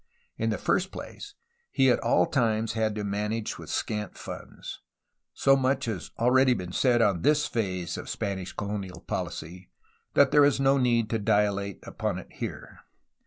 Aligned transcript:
In 0.35 0.49
the 0.49 0.57
first 0.57 0.89
place 0.91 1.35
he 1.69 1.91
at 1.91 1.99
all 1.99 2.25
times 2.25 2.73
had 2.73 2.95
to 2.95 3.03
manage 3.03 3.59
with 3.59 3.69
scant 3.69 4.17
funds; 4.17 4.81
so 5.31 5.55
much 5.55 5.85
has 5.85 6.09
already 6.17 6.55
been 6.55 6.71
said 6.71 7.03
on 7.03 7.21
this 7.21 7.45
phase 7.45 7.99
of 7.99 8.09
Spanish 8.09 8.51
colonial 8.51 9.05
poUcy 9.07 9.67
that 10.15 10.31
there 10.31 10.43
is 10.43 10.59
no 10.59 10.79
need 10.79 11.07
to 11.11 11.19
dilate 11.19 11.81
upon 11.83 12.17
it 12.17 12.29
here. 12.31 12.79